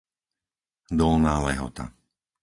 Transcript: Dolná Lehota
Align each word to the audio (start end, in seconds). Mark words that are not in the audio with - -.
Dolná 0.99 1.35
Lehota 1.45 1.85